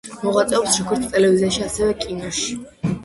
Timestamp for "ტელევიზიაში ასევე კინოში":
1.17-2.59